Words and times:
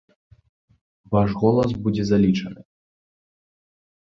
Ваш 1.15 1.31
голас 1.43 1.71
будзе 1.83 2.03
залічаны. 2.13 2.61